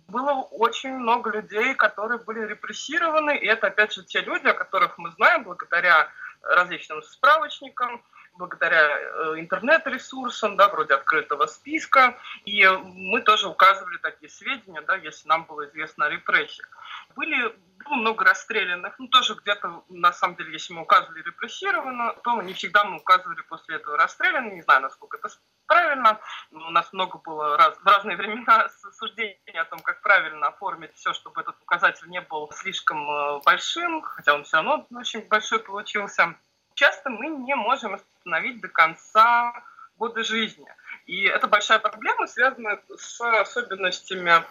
Было 0.08 0.34
очень 0.52 0.94
много 0.94 1.32
людей, 1.32 1.74
которые 1.74 2.20
были 2.20 2.46
репрессированы, 2.46 3.36
и 3.36 3.48
это, 3.48 3.68
опять 3.68 3.94
же, 3.94 4.04
те 4.04 4.22
люди, 4.22 4.48
о 4.48 4.54
которых 4.54 4.98
мы 5.00 5.12
знаем 5.12 5.44
благодаря 5.44 6.10
различным 6.44 7.02
справочникам, 7.02 8.04
благодаря 8.38 8.88
э, 8.88 9.39
интернет-ресурсам, 9.39 10.56
да, 10.58 10.70
вроде 10.70 10.94
открытого 10.94 11.46
списка, 11.48 12.17
и 12.46 12.65
мы 12.67 13.22
тоже 13.22 13.48
указывали 13.48 13.98
такие 13.98 14.29
сведения, 14.29 14.82
да, 14.82 14.96
если 14.96 15.27
нам 15.27 15.46
было 15.46 15.65
известно 15.67 16.06
о 16.06 16.10
репрессиях. 16.10 16.70
Были 17.15 17.56
было 17.86 17.96
много 17.96 18.25
расстрелянных, 18.25 18.98
ну 19.00 19.08
тоже 19.08 19.36
где-то, 19.36 19.84
на 19.89 20.12
самом 20.12 20.36
деле, 20.36 20.51
если 20.53 20.74
мы 20.74 20.82
указывали 20.82 21.22
репрессировано, 21.22 22.13
то 22.24 22.41
не 22.41 22.53
всегда 22.53 22.84
мы 22.84 22.98
указывали 22.98 23.41
после 23.41 23.75
этого 23.75 23.98
расстреляно, 23.98 24.51
не 24.51 24.62
знаю, 24.62 24.82
насколько 24.82 25.17
это 25.17 25.29
правильно. 25.67 26.20
У 26.51 26.72
нас 26.72 26.91
много 26.94 27.20
было 27.20 27.58
раз, 27.58 27.77
в 27.77 27.86
разные 27.86 28.17
времена 28.17 28.67
суждений 28.98 29.38
о 29.60 29.65
том, 29.65 29.79
как 29.79 30.01
правильно 30.01 30.48
оформить 30.48 30.94
все, 30.96 31.13
чтобы 31.13 31.41
этот 31.41 31.56
указатель 31.62 32.10
не 32.10 32.22
был 32.22 32.50
слишком 32.51 33.10
э, 33.10 33.41
большим, 33.46 34.01
хотя 34.01 34.34
он 34.34 34.44
все 34.44 34.58
равно 34.58 34.88
очень 34.91 35.27
большой 35.27 35.60
получился 35.60 36.36
часто 36.77 37.10
мы 37.10 37.27
не 37.27 37.55
можем 37.55 37.96
остановить 37.96 38.62
до 38.62 38.69
конца 38.69 39.53
года 39.98 40.24
жизни. 40.24 40.67
И 41.07 41.24
это 41.24 41.48
большая 41.48 41.79
проблема, 41.79 42.27
связанная 42.27 42.79
с 42.96 43.19
особенностями 43.22 44.43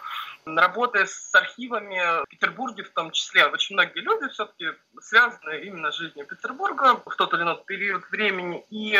работы 0.45 1.05
с 1.05 1.33
архивами 1.35 2.23
в 2.23 2.29
Петербурге 2.29 2.83
в 2.83 2.89
том 2.91 3.11
числе. 3.11 3.45
Очень 3.47 3.75
многие 3.75 3.99
люди 3.99 4.27
все-таки 4.29 4.67
связаны 5.01 5.61
именно 5.61 5.91
с 5.91 5.95
жизнью 5.95 6.25
Петербурга 6.25 7.01
в 7.05 7.15
тот 7.15 7.33
или 7.33 7.41
иной 7.41 7.61
период 7.65 8.09
времени. 8.09 8.65
И, 8.69 8.99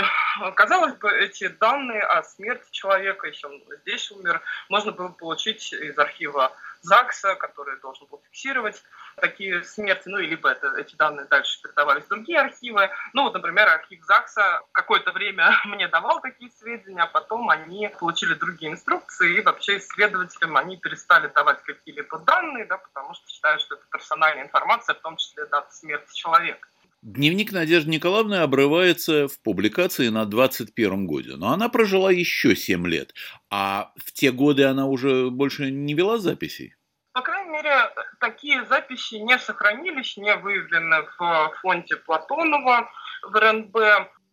казалось 0.55 0.96
бы, 0.96 1.12
эти 1.12 1.48
данные 1.48 2.01
о 2.01 2.24
смерти 2.24 2.69
человека, 2.72 3.27
если 3.27 3.48
он 3.48 3.62
здесь 3.81 4.12
умер, 4.12 4.41
можно 4.69 4.91
было 4.91 5.10
получить 5.10 5.74
из 5.74 5.98
архива 5.98 6.51
ЗАГСа, 6.88 7.36
который 7.36 7.79
должен 7.82 8.08
был 8.08 8.22
фиксировать 8.25 8.82
такие 9.17 9.63
смерти, 9.63 10.03
ну, 10.08 10.20
и 10.20 10.27
либо 10.27 10.50
это, 10.50 10.74
эти 10.77 10.96
данные 10.96 11.27
дальше 11.29 11.62
передавались 11.62 12.06
в 12.06 12.08
другие 12.08 12.39
архивы. 12.39 12.89
Ну, 13.13 13.24
вот, 13.24 13.34
например, 13.34 13.67
архив 13.67 14.03
ЗАГСа 14.06 14.62
какое-то 14.72 15.12
время 15.12 15.51
мне 15.65 15.88
давал 15.89 16.22
такие 16.22 16.50
сведения, 16.51 17.03
а 17.03 17.08
потом 17.08 17.50
они 17.50 17.89
получили 18.00 18.36
другие 18.36 18.72
инструкции, 18.72 19.38
и 19.38 19.41
вообще 19.41 19.77
исследователям 19.77 20.56
они 20.56 20.77
перестали 20.77 21.27
давать 21.27 21.62
какие-либо 21.63 22.20
данные, 22.20 22.65
да, 22.65 22.77
потому 22.77 23.13
что 23.13 23.29
считают, 23.29 23.62
что 23.62 23.75
это 23.75 23.84
персональная 23.91 24.46
информация, 24.46 24.96
в 24.96 25.01
том 25.01 25.17
числе 25.17 25.46
дата 25.46 25.74
смерти 25.74 26.15
человека. 26.15 26.68
Дневник 27.03 27.51
Надежды 27.51 27.92
Николаевны 27.92 28.35
обрывается 28.35 29.27
в 29.27 29.40
публикации 29.42 30.07
на 30.07 30.25
21 30.25 31.05
годе, 31.05 31.35
но 31.35 31.51
она 31.51 31.70
прожила 31.70 32.12
еще 32.12 32.55
7 32.55 32.88
лет, 32.88 33.14
а 33.51 33.92
в 33.98 34.12
те 34.14 34.31
годы 34.31 34.64
она 34.64 34.88
уже 34.88 35.29
больше 35.29 35.70
не 35.70 35.94
вела 35.94 36.18
записей 36.18 36.76
мере, 37.57 37.89
такие 38.20 38.63
записи 38.65 39.15
не 39.15 39.37
сохранились, 39.39 40.17
не 40.17 40.35
выявлены 40.35 41.07
в 41.17 41.53
фонде 41.61 41.96
Платонова 41.98 42.89
в 43.24 43.35
РНБ. 43.35 43.75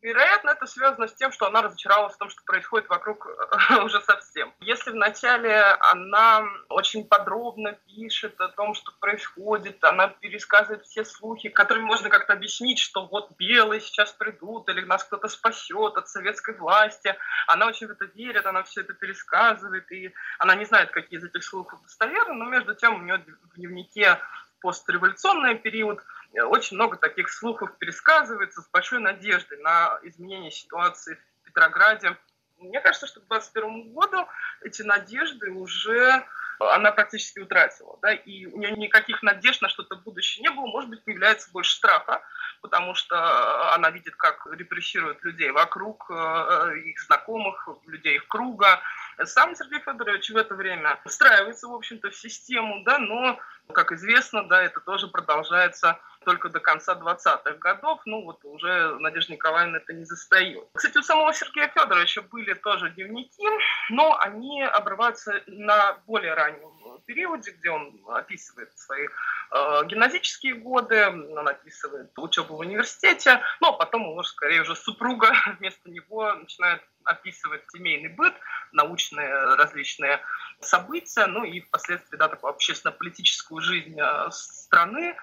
Вероятно, 0.05 0.51
это 0.51 0.67
связано 0.67 1.09
с 1.09 1.15
тем, 1.15 1.33
что 1.33 1.47
она 1.47 1.63
разочаровалась 1.63 2.15
в 2.15 2.19
том, 2.19 2.29
что 2.29 2.43
происходит 2.45 2.91
вокруг 2.91 3.27
уже 3.85 4.03
совсем. 4.03 4.53
Если 4.61 4.91
вначале 4.91 5.59
она 5.93 6.45
очень 6.69 7.09
подробно 7.09 7.73
пишет 7.87 8.39
о 8.39 8.49
том, 8.49 8.75
что 8.75 8.93
происходит, 9.01 9.83
она 9.83 10.09
пересказывает 10.09 10.85
все 10.85 11.07
слухи, 11.07 11.49
которыми 11.49 11.85
можно 11.85 12.11
как-то 12.11 12.35
объяснить, 12.35 12.81
что 12.81 13.07
вот 13.07 13.31
белые 13.39 13.81
сейчас 13.81 14.13
придут, 14.13 14.69
или 14.69 14.83
нас 14.83 15.03
кто-то 15.05 15.27
спасет 15.29 15.97
от 15.97 16.07
советской 16.07 16.55
власти. 16.55 17.17
Она 17.47 17.67
очень 17.67 17.87
в 17.87 17.93
это 17.93 18.05
верит, 18.05 18.45
она 18.45 18.63
все 18.63 18.83
это 18.83 18.93
пересказывает, 18.93 19.91
и 19.91 20.13
она 20.39 20.55
не 20.55 20.67
знает, 20.67 20.91
какие 20.91 21.19
из 21.19 21.25
этих 21.25 21.43
слухов 21.43 21.81
достоверны, 21.83 22.35
но 22.35 22.45
между 22.45 22.75
тем 22.75 22.97
у 22.97 22.99
нее 22.99 23.25
в 23.45 23.55
дневнике 23.55 24.21
постреволюционный 24.61 25.55
период– 25.55 26.03
очень 26.41 26.77
много 26.77 26.97
таких 26.97 27.31
слухов 27.31 27.77
пересказывается 27.79 28.63
с 28.63 28.69
большой 28.71 29.01
надеждой 29.01 29.59
на 29.63 29.99
изменение 30.03 30.51
ситуации 30.51 31.19
в 31.43 31.47
Петрограде. 31.47 32.17
Мне 32.59 32.81
кажется, 32.81 33.07
что 33.07 33.21
к 33.21 33.29
2021 33.29 33.93
году 33.93 34.27
эти 34.63 34.83
надежды 34.83 35.51
уже 35.51 36.25
она 36.59 36.93
практически 36.93 37.41
утратила. 37.41 37.99
Да? 38.03 38.13
И 38.13 38.47
у 38.47 38.59
нее 38.59 38.73
никаких 38.73 39.23
надежд 39.23 39.63
на 39.63 39.69
что-то 39.69 39.97
будущее 39.97 40.43
не 40.43 40.51
было. 40.51 40.67
Может 40.67 40.91
быть, 40.91 41.05
появляется 41.05 41.51
больше 41.51 41.75
страха, 41.75 42.23
потому 42.63 42.95
что 42.95 43.73
она 43.75 43.91
видит, 43.91 44.17
как 44.17 44.47
репрессируют 44.47 45.23
людей 45.25 45.51
вокруг, 45.51 46.11
э, 46.11 46.79
их 46.85 47.01
знакомых, 47.01 47.69
людей 47.87 48.17
их 48.17 48.29
круга. 48.29 48.81
Сам 49.25 49.55
Сергей 49.55 49.81
Федорович 49.81 50.31
в 50.31 50.37
это 50.37 50.55
время 50.55 50.99
встраивается, 51.07 51.69
в 51.69 51.75
общем-то, 51.75 52.11
в 52.11 52.17
систему, 52.17 52.83
да, 52.85 52.99
но, 52.99 53.39
как 53.73 53.93
известно, 53.93 54.47
да, 54.49 54.63
это 54.63 54.81
тоже 54.81 55.09
продолжается 55.09 55.99
только 56.25 56.49
до 56.49 56.61
конца 56.61 56.95
20-х 56.95 57.59
годов, 57.59 58.01
ну 58.07 58.23
вот 58.25 58.45
уже 58.45 58.97
Надежда 58.99 59.35
Николаевна 59.35 59.79
это 59.79 59.93
не 59.93 60.05
застоит. 60.05 60.65
Кстати, 60.75 60.99
у 60.99 61.03
самого 61.03 61.33
Сергея 61.33 61.69
Федоровича 61.69 62.23
были 62.23 62.55
тоже 62.55 62.91
дневники, 62.91 63.47
но 63.91 64.19
они 64.19 64.63
обрываются 64.63 65.43
на 65.47 65.99
более 66.07 66.35
раннем 66.35 66.71
периоде, 67.01 67.53
где 67.53 67.71
он 67.71 68.01
описывает 68.09 68.77
свои 68.79 69.07
э, 69.07 69.87
гимназические 69.87 70.55
годы, 70.55 71.07
он 71.07 71.49
описывает 71.49 72.11
учебу 72.19 72.57
в 72.57 72.61
университете, 72.61 73.41
но 73.61 73.73
потом 73.73 74.09
уже 74.09 74.29
скорее 74.29 74.63
уже 74.63 74.77
супруга 74.77 75.33
вместо 75.59 75.91
него 75.91 76.33
начинает 76.35 76.83
описывать 77.05 77.63
семейный 77.71 78.09
быт, 78.09 78.35
научные 78.73 79.29
различные 79.57 80.21
события, 80.61 81.27
ну 81.27 81.45
и 81.45 81.61
впоследствии 81.61 82.17
да, 82.17 82.29
такую 82.29 82.51
общественно-политическую 82.51 83.61
жизнь 83.61 83.99
э, 84.01 84.31
страны, 84.31 85.17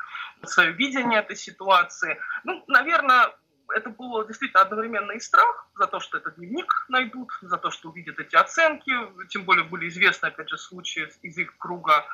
свое 0.43 0.71
видение 0.71 1.19
этой 1.19 1.35
ситуации. 1.35 2.19
Ну, 2.43 2.63
наверное, 2.67 3.31
это 3.75 3.89
было 3.89 4.25
действительно 4.25 4.61
одновременно 4.61 5.11
и 5.11 5.19
страх 5.19 5.67
за 5.75 5.87
то, 5.87 5.99
что 5.99 6.17
этот 6.17 6.35
дневник 6.35 6.85
найдут, 6.89 7.31
за 7.41 7.57
то, 7.57 7.71
что 7.71 7.89
увидят 7.89 8.19
эти 8.19 8.35
оценки. 8.35 8.91
Тем 9.29 9.43
более 9.43 9.63
были 9.63 9.87
известны, 9.87 10.27
опять 10.27 10.49
же, 10.49 10.57
случаи 10.57 11.09
из 11.21 11.37
их 11.37 11.57
круга 11.57 12.05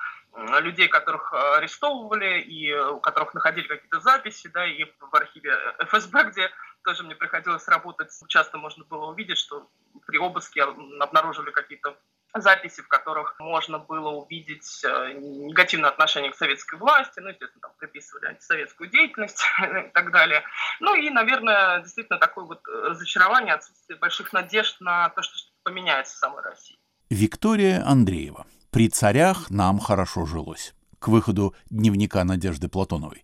людей, 0.62 0.88
которых 0.88 1.34
арестовывали 1.34 2.42
и 2.42 2.74
у 2.74 3.00
которых 3.00 3.34
находили 3.34 3.68
какие-то 3.68 4.00
записи, 4.00 4.48
да, 4.48 4.66
и 4.66 4.86
в 5.00 5.16
архиве 5.16 5.58
ФСБ, 5.80 6.26
где 6.26 6.52
тоже 6.84 7.04
мне 7.04 7.16
приходилось 7.16 7.68
работать, 7.68 8.12
часто 8.28 8.58
можно 8.58 8.86
было 8.86 9.08
увидеть, 9.08 9.38
что 9.38 9.70
при 10.06 10.18
обыске 10.18 10.64
обнаружили 10.64 11.52
какие-то 11.52 11.98
записи, 12.42 12.82
в 12.82 12.88
которых 12.88 13.36
можно 13.40 13.80
было 13.80 14.10
увидеть 14.10 14.84
э, 14.84 15.14
негативное 15.14 15.90
отношение 15.90 16.32
к 16.32 16.36
советской 16.36 16.78
власти, 16.78 17.20
ну, 17.20 17.30
естественно, 17.30 17.62
там 17.62 17.72
приписывали 17.78 18.28
антисоветскую 18.28 18.90
деятельность 18.90 19.44
и 19.62 19.90
так 19.94 20.12
далее. 20.12 20.44
Ну 20.80 20.96
и, 20.96 21.10
наверное, 21.10 21.82
действительно 21.82 22.20
такое 22.20 22.46
вот 22.46 22.62
разочарование, 22.68 23.54
отсутствие 23.54 23.98
больших 24.00 24.34
надежд 24.34 24.78
на 24.80 25.10
то, 25.10 25.22
что 25.22 25.38
что-то 25.38 25.58
поменяется 25.64 26.16
в 26.16 26.18
самой 26.20 26.44
России. 26.44 26.78
Виктория 27.10 27.84
Андреева. 27.86 28.46
При 28.72 28.90
царях 28.90 29.50
нам 29.50 29.80
хорошо 29.80 30.26
жилось. 30.26 30.74
К 31.00 31.08
выходу 31.08 31.56
дневника 31.70 32.24
Надежды 32.24 32.68
Платоновой. 32.68 33.24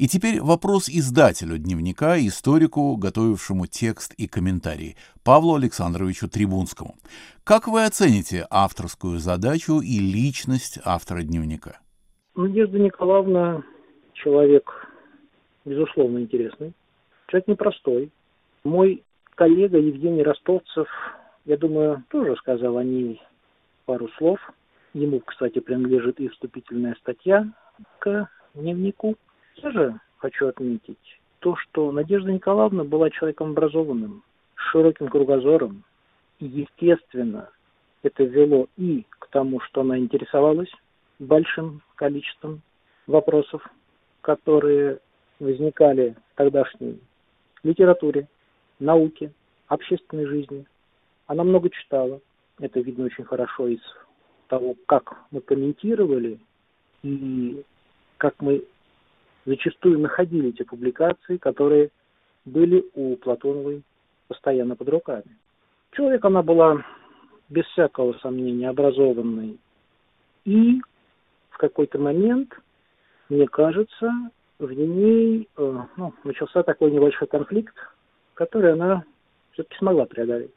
И 0.00 0.08
теперь 0.08 0.40
вопрос 0.40 0.88
издателю 0.88 1.58
дневника, 1.58 2.16
историку, 2.16 2.96
готовившему 2.96 3.66
текст 3.66 4.14
и 4.14 4.26
комментарии, 4.26 4.96
Павлу 5.22 5.56
Александровичу 5.56 6.26
Трибунскому. 6.26 6.94
Как 7.44 7.68
вы 7.68 7.84
оцените 7.84 8.46
авторскую 8.48 9.18
задачу 9.18 9.82
и 9.82 9.98
личность 9.98 10.78
автора 10.86 11.20
дневника? 11.20 11.80
Надежда 12.34 12.78
Николаевна 12.78 13.62
человек 14.14 14.70
безусловно, 15.66 16.20
интересный. 16.20 16.72
Человек 17.26 17.48
непростой. 17.48 18.10
Мой 18.64 19.04
коллега 19.34 19.76
Евгений 19.76 20.22
Ростовцев, 20.22 20.88
я 21.44 21.58
думаю, 21.58 22.04
тоже 22.08 22.36
сказал 22.36 22.78
о 22.78 22.84
ней 22.84 23.20
пару 23.84 24.08
слов. 24.16 24.38
Ему, 24.94 25.20
кстати, 25.20 25.58
принадлежит 25.58 26.20
и 26.20 26.28
вступительная 26.28 26.96
статья 27.02 27.46
к 27.98 28.30
дневнику. 28.54 29.18
Же 29.62 30.00
хочу 30.18 30.48
отметить 30.48 31.20
то, 31.40 31.56
что 31.56 31.92
Надежда 31.92 32.32
Николаевна 32.32 32.84
была 32.84 33.10
человеком 33.10 33.50
образованным, 33.50 34.22
с 34.56 34.70
широким 34.70 35.08
кругозором. 35.08 35.84
И, 36.38 36.46
естественно, 36.46 37.50
это 38.02 38.24
вело 38.24 38.68
и 38.76 39.04
к 39.10 39.26
тому, 39.28 39.60
что 39.60 39.82
она 39.82 39.98
интересовалась 39.98 40.70
большим 41.18 41.82
количеством 41.96 42.62
вопросов, 43.06 43.66
которые 44.22 44.98
возникали 45.38 46.16
в 46.32 46.36
тогдашней 46.36 46.98
литературе, 47.62 48.28
науке, 48.78 49.32
общественной 49.68 50.26
жизни. 50.26 50.64
Она 51.26 51.44
много 51.44 51.68
читала. 51.70 52.20
Это 52.58 52.80
видно 52.80 53.06
очень 53.06 53.24
хорошо 53.24 53.68
из 53.68 53.80
того, 54.48 54.74
как 54.86 55.16
мы 55.30 55.40
комментировали 55.40 56.38
и 57.02 57.62
как 58.18 58.34
мы 58.40 58.64
зачастую 59.50 59.98
находили 59.98 60.50
эти 60.50 60.62
публикации, 60.62 61.36
которые 61.36 61.90
были 62.44 62.84
у 62.94 63.16
Платоновой 63.16 63.82
постоянно 64.28 64.76
под 64.76 64.88
руками. 64.88 65.36
Человек 65.92 66.24
она 66.24 66.42
была, 66.42 66.84
без 67.48 67.64
всякого 67.66 68.12
сомнения, 68.22 68.68
образованный. 68.68 69.58
И 70.44 70.80
в 71.50 71.58
какой-то 71.58 71.98
момент, 71.98 72.54
мне 73.28 73.46
кажется, 73.48 74.12
в 74.60 74.72
ней 74.72 75.48
э, 75.56 75.78
ну, 75.96 76.14
начался 76.22 76.62
такой 76.62 76.92
небольшой 76.92 77.26
конфликт, 77.26 77.74
который 78.34 78.72
она 78.72 79.02
все-таки 79.52 79.76
смогла 79.78 80.06
преодолеть. 80.06 80.54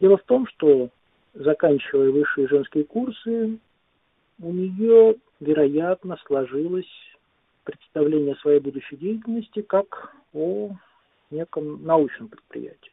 Дело 0.00 0.18
в 0.18 0.22
том, 0.22 0.46
что 0.46 0.90
заканчивая 1.34 2.10
высшие 2.10 2.46
женские 2.46 2.84
курсы, 2.84 3.58
у 4.40 4.52
нее, 4.52 5.16
вероятно, 5.40 6.16
сложилось 6.26 6.86
представление 7.66 8.34
о 8.34 8.38
своей 8.38 8.60
будущей 8.60 8.96
деятельности 8.96 9.60
как 9.60 10.14
о 10.32 10.70
неком 11.30 11.84
научном 11.84 12.28
предприятии. 12.28 12.92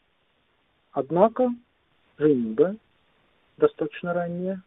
Однако 0.92 1.50
женитьба 2.18 2.76
достаточно 3.58 4.14
ранняя 4.14 4.62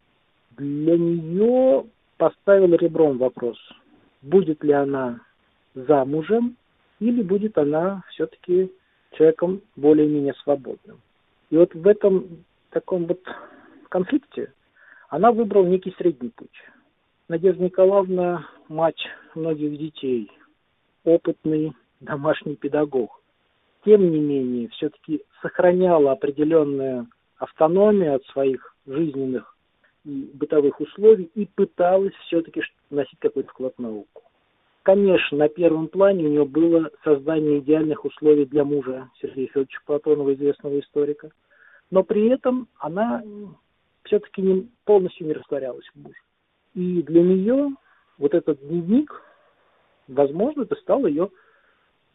для 0.52 0.96
нее 0.96 1.84
поставила 2.16 2.74
ребром 2.76 3.18
вопрос, 3.18 3.58
будет 4.22 4.62
ли 4.64 4.72
она 4.72 5.20
замужем 5.74 6.56
или 7.00 7.22
будет 7.22 7.58
она 7.58 8.02
все-таки 8.10 8.72
человеком 9.12 9.60
более-менее 9.74 10.34
свободным. 10.44 11.00
И 11.50 11.56
вот 11.56 11.74
в 11.74 11.86
этом 11.86 12.44
таком 12.70 13.06
вот 13.06 13.20
конфликте 13.88 14.52
она 15.08 15.32
выбрала 15.32 15.66
некий 15.66 15.94
средний 15.98 16.30
путь. 16.30 16.50
Надежда 17.28 17.64
Николаевна, 17.64 18.46
мать 18.68 19.04
многих 19.34 19.76
детей, 19.76 20.30
опытный 21.02 21.72
домашний 21.98 22.54
педагог, 22.54 23.20
тем 23.84 24.12
не 24.12 24.20
менее, 24.20 24.68
все-таки 24.68 25.24
сохраняла 25.42 26.12
определенную 26.12 27.08
автономию 27.38 28.14
от 28.14 28.24
своих 28.26 28.76
жизненных 28.86 29.56
и 30.04 30.30
бытовых 30.34 30.80
условий 30.80 31.28
и 31.34 31.46
пыталась 31.46 32.14
все-таки 32.26 32.62
вносить 32.90 33.18
какой-то 33.18 33.48
вклад 33.50 33.74
в 33.76 33.82
науку. 33.82 34.22
Конечно, 34.84 35.36
на 35.36 35.48
первом 35.48 35.88
плане 35.88 36.26
у 36.26 36.28
нее 36.28 36.44
было 36.44 36.92
создание 37.02 37.58
идеальных 37.58 38.04
условий 38.04 38.44
для 38.44 38.64
мужа 38.64 39.10
Сергея 39.20 39.48
Федоровича 39.48 39.80
Платонова, 39.84 40.32
известного 40.32 40.78
историка, 40.78 41.32
но 41.90 42.04
при 42.04 42.28
этом 42.28 42.68
она 42.78 43.24
все-таки 44.04 44.42
не, 44.42 44.68
полностью 44.84 45.26
не 45.26 45.32
растворялась 45.32 45.86
в 45.92 45.96
муже. 45.96 46.20
И 46.76 47.02
для 47.02 47.22
нее 47.22 47.70
вот 48.18 48.34
этот 48.34 48.60
дневник, 48.60 49.10
возможно, 50.08 50.62
это 50.62 50.74
стало 50.76 51.06
ее 51.06 51.30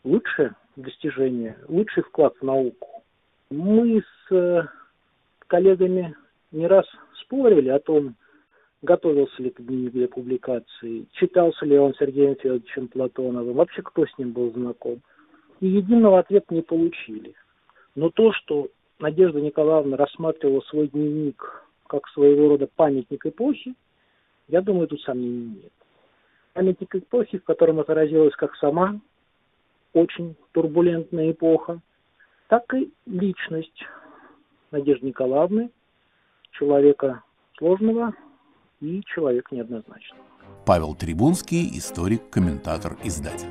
лучшее 0.04 0.56
достижение, 0.76 1.58
лучший 1.68 2.04
вклад 2.04 2.36
в 2.40 2.46
науку. 2.46 3.04
Мы 3.50 4.02
с 4.02 4.32
э, 4.32 4.68
коллегами 5.48 6.16
не 6.52 6.68
раз 6.68 6.86
спорили 7.22 7.70
о 7.70 7.80
том, 7.80 8.16
готовился 8.84 9.42
ли 9.42 9.50
к 9.50 9.62
дневник 9.62 9.94
для 9.94 10.08
публикации, 10.08 11.08
читался 11.14 11.66
ли 11.66 11.78
он 11.80 11.96
Сергеем 11.96 12.36
Федоровичем 12.36 12.88
Платоновым, 12.88 13.56
вообще 13.56 13.82
кто 13.82 14.06
с 14.06 14.16
ним 14.20 14.32
был 14.32 14.52
знаком. 14.52 15.02
И 15.60 15.68
единого 15.68 16.20
ответа 16.20 16.54
не 16.54 16.62
получили. 16.62 17.34
Но 17.96 18.12
то, 18.12 18.32
что 18.32 18.70
Надежда 19.00 19.42
Николаевна 19.42 19.98
рассматривала 19.98 20.62
свой 20.62 20.88
дневник 20.88 21.66
как 21.88 22.08
своего 22.10 22.50
рода 22.50 22.70
памятник 22.76 23.26
эпохи, 23.26 23.74
я 24.52 24.62
думаю, 24.62 24.88
тут 24.88 25.02
сомнений 25.02 25.62
нет. 25.64 25.72
Памятник 26.54 26.94
эпохи, 26.96 27.38
в 27.38 27.44
котором 27.46 27.80
отразилась 27.80 28.36
как 28.36 28.56
сама 28.58 29.00
очень 29.94 30.36
турбулентная 30.52 31.32
эпоха, 31.32 31.80
так 32.48 32.74
и 32.74 32.92
личность 33.06 33.86
Надежды 34.72 35.08
Николаевны, 35.08 35.70
человека 36.52 37.24
сложного 37.58 38.14
и 38.80 39.02
человека 39.06 39.56
неоднозначного. 39.56 40.24
Павел 40.66 40.96
Трибунский, 40.96 41.78
историк, 41.78 42.30
комментатор, 42.30 42.98
издатель. 43.04 43.50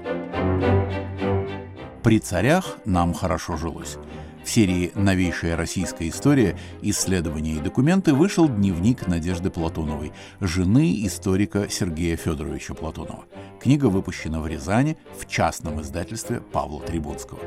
При 2.02 2.18
царях 2.18 2.78
нам 2.86 3.12
хорошо 3.12 3.56
жилось. 3.56 3.98
В 4.44 4.50
серии 4.50 4.90
«Новейшая 4.94 5.56
российская 5.56 6.08
история. 6.08 6.58
Исследования 6.82 7.54
и 7.54 7.60
документы» 7.60 8.14
вышел 8.14 8.48
дневник 8.48 9.06
Надежды 9.06 9.50
Платоновой, 9.50 10.12
жены 10.40 11.06
историка 11.06 11.68
Сергея 11.68 12.16
Федоровича 12.16 12.74
Платонова. 12.74 13.24
Книга 13.60 13.86
выпущена 13.86 14.40
в 14.40 14.46
Рязани 14.46 14.96
в 15.18 15.28
частном 15.28 15.80
издательстве 15.82 16.40
Павла 16.40 16.80
Трибунского. 16.80 17.40